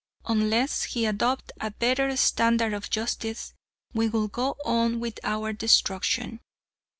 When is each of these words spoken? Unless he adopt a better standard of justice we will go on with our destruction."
Unless 0.25 0.85
he 0.85 1.05
adopt 1.05 1.51
a 1.61 1.69
better 1.69 2.17
standard 2.17 2.73
of 2.73 2.89
justice 2.89 3.53
we 3.93 4.09
will 4.09 4.27
go 4.27 4.55
on 4.65 4.99
with 4.99 5.19
our 5.23 5.53
destruction." 5.53 6.39